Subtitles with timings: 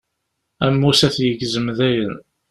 [0.65, 2.15] Ammus ad t-yegzem dayen.